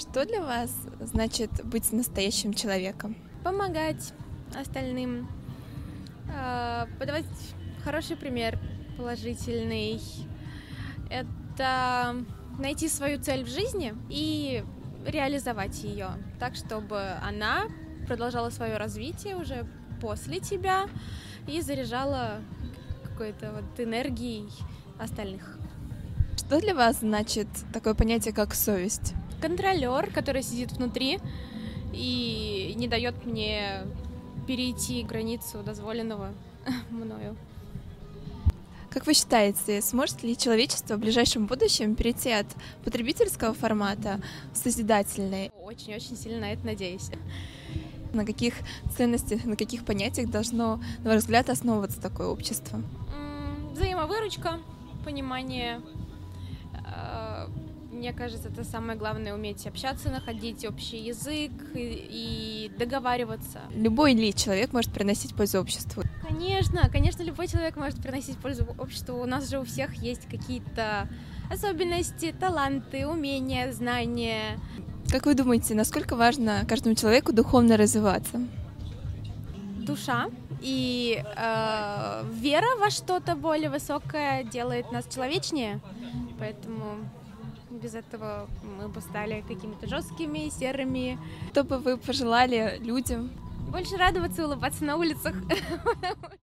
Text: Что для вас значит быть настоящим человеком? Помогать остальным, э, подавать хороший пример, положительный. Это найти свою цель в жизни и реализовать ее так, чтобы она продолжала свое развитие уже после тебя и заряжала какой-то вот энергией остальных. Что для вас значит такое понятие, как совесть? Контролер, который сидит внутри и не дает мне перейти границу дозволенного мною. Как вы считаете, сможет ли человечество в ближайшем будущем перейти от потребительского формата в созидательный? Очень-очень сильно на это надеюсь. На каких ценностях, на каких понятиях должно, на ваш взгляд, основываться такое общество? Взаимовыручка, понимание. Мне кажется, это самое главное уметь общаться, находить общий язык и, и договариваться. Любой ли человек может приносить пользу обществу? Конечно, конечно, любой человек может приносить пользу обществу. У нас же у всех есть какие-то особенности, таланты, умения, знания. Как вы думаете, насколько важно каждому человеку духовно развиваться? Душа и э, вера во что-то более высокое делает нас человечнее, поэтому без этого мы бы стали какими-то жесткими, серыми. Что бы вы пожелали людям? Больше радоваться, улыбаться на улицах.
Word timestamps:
Что 0.00 0.24
для 0.24 0.40
вас 0.40 0.74
значит 0.98 1.50
быть 1.62 1.92
настоящим 1.92 2.54
человеком? 2.54 3.14
Помогать 3.44 4.14
остальным, 4.58 5.28
э, 6.34 6.86
подавать 6.98 7.26
хороший 7.84 8.16
пример, 8.16 8.58
положительный. 8.96 10.00
Это 11.10 12.16
найти 12.58 12.88
свою 12.88 13.20
цель 13.20 13.44
в 13.44 13.48
жизни 13.48 13.92
и 14.08 14.64
реализовать 15.04 15.84
ее 15.84 16.12
так, 16.38 16.54
чтобы 16.54 17.02
она 17.22 17.64
продолжала 18.06 18.48
свое 18.48 18.78
развитие 18.78 19.36
уже 19.36 19.66
после 20.00 20.40
тебя 20.40 20.86
и 21.46 21.60
заряжала 21.60 22.40
какой-то 23.04 23.52
вот 23.52 23.78
энергией 23.78 24.48
остальных. 24.98 25.58
Что 26.38 26.58
для 26.58 26.74
вас 26.74 27.00
значит 27.00 27.48
такое 27.74 27.92
понятие, 27.92 28.32
как 28.32 28.54
совесть? 28.54 29.12
Контролер, 29.40 30.10
который 30.10 30.42
сидит 30.42 30.72
внутри 30.72 31.18
и 31.92 32.74
не 32.76 32.88
дает 32.88 33.24
мне 33.24 33.82
перейти 34.46 35.02
границу 35.02 35.62
дозволенного 35.62 36.32
мною. 36.90 37.36
Как 38.90 39.06
вы 39.06 39.14
считаете, 39.14 39.80
сможет 39.82 40.24
ли 40.24 40.36
человечество 40.36 40.96
в 40.96 40.98
ближайшем 40.98 41.46
будущем 41.46 41.94
перейти 41.94 42.32
от 42.32 42.46
потребительского 42.84 43.54
формата 43.54 44.20
в 44.52 44.56
созидательный? 44.56 45.52
Очень-очень 45.62 46.16
сильно 46.16 46.40
на 46.40 46.52
это 46.52 46.66
надеюсь. 46.66 47.08
На 48.12 48.26
каких 48.26 48.54
ценностях, 48.96 49.44
на 49.44 49.54
каких 49.54 49.84
понятиях 49.84 50.28
должно, 50.28 50.80
на 51.04 51.10
ваш 51.10 51.18
взгляд, 51.18 51.48
основываться 51.48 52.00
такое 52.00 52.26
общество? 52.26 52.82
Взаимовыручка, 53.72 54.58
понимание. 55.04 55.80
Мне 58.00 58.14
кажется, 58.14 58.48
это 58.48 58.64
самое 58.64 58.98
главное 58.98 59.34
уметь 59.34 59.66
общаться, 59.66 60.08
находить 60.08 60.64
общий 60.64 60.96
язык 60.96 61.50
и, 61.74 62.70
и 62.70 62.72
договариваться. 62.78 63.60
Любой 63.74 64.14
ли 64.14 64.32
человек 64.32 64.72
может 64.72 64.90
приносить 64.90 65.34
пользу 65.34 65.60
обществу? 65.60 66.02
Конечно, 66.26 66.88
конечно, 66.88 67.22
любой 67.22 67.46
человек 67.46 67.76
может 67.76 68.00
приносить 68.00 68.38
пользу 68.38 68.66
обществу. 68.78 69.20
У 69.20 69.26
нас 69.26 69.50
же 69.50 69.58
у 69.58 69.64
всех 69.64 69.92
есть 69.96 70.26
какие-то 70.30 71.10
особенности, 71.52 72.32
таланты, 72.32 73.06
умения, 73.06 73.70
знания. 73.70 74.58
Как 75.10 75.26
вы 75.26 75.34
думаете, 75.34 75.74
насколько 75.74 76.16
важно 76.16 76.64
каждому 76.66 76.94
человеку 76.94 77.34
духовно 77.34 77.76
развиваться? 77.76 78.40
Душа 79.80 80.30
и 80.62 81.22
э, 81.22 82.24
вера 82.32 82.78
во 82.78 82.88
что-то 82.88 83.36
более 83.36 83.68
высокое 83.68 84.42
делает 84.44 84.90
нас 84.90 85.04
человечнее, 85.06 85.80
поэтому 86.38 86.96
без 87.70 87.94
этого 87.94 88.48
мы 88.78 88.88
бы 88.88 89.00
стали 89.00 89.42
какими-то 89.46 89.86
жесткими, 89.86 90.48
серыми. 90.50 91.18
Что 91.50 91.64
бы 91.64 91.78
вы 91.78 91.96
пожелали 91.96 92.78
людям? 92.80 93.30
Больше 93.70 93.96
радоваться, 93.96 94.46
улыбаться 94.46 94.84
на 94.84 94.96
улицах. 94.96 95.34